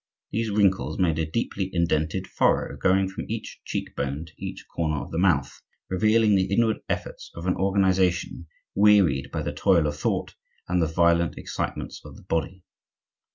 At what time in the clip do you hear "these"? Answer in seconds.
0.31-0.49